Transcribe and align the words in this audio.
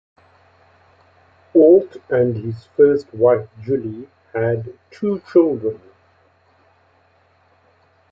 Ault 1.53 1.97
and 2.09 2.35
his 2.35 2.65
first 2.75 3.13
wife 3.13 3.47
Julie 3.61 4.09
had 4.33 4.73
two 4.89 5.19
children. 5.31 5.79